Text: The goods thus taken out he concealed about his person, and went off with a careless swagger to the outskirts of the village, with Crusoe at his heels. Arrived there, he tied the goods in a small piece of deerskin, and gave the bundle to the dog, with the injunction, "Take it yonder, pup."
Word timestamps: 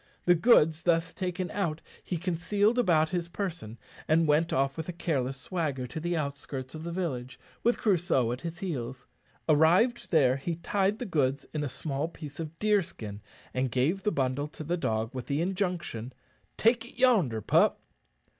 The 0.25 0.33
goods 0.33 0.81
thus 0.81 1.13
taken 1.13 1.51
out 1.51 1.79
he 2.03 2.17
concealed 2.17 2.79
about 2.79 3.09
his 3.09 3.27
person, 3.27 3.77
and 4.07 4.27
went 4.27 4.51
off 4.51 4.75
with 4.75 4.89
a 4.89 4.93
careless 4.93 5.37
swagger 5.37 5.85
to 5.85 5.99
the 5.99 6.17
outskirts 6.17 6.73
of 6.73 6.83
the 6.83 6.91
village, 6.91 7.39
with 7.61 7.77
Crusoe 7.77 8.31
at 8.31 8.41
his 8.41 8.57
heels. 8.57 9.05
Arrived 9.47 10.09
there, 10.09 10.37
he 10.37 10.55
tied 10.55 10.97
the 10.97 11.05
goods 11.05 11.45
in 11.53 11.63
a 11.63 11.69
small 11.69 12.07
piece 12.07 12.39
of 12.39 12.57
deerskin, 12.57 13.21
and 13.53 13.69
gave 13.69 14.01
the 14.01 14.11
bundle 14.11 14.47
to 14.47 14.63
the 14.63 14.75
dog, 14.75 15.13
with 15.13 15.27
the 15.27 15.39
injunction, 15.39 16.13
"Take 16.57 16.83
it 16.83 16.95
yonder, 16.97 17.39
pup." 17.39 17.79